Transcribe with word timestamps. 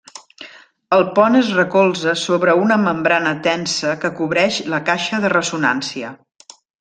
El 0.95 1.03
pont 1.17 1.35
es 1.39 1.51
recolze 1.57 2.15
sobre 2.21 2.55
una 2.61 2.77
membrana 2.87 3.33
tensa 3.49 3.93
que 4.05 4.11
cobreix 4.21 4.57
la 4.75 4.81
caixa 4.89 5.21
de 5.27 5.31
ressonància. 5.39 6.15